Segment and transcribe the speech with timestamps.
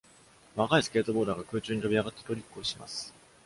[0.55, 3.13] 若いスケートボーダーが空中に飛び上がってトリックをします。